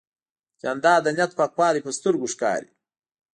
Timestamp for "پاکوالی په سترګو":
1.39-2.27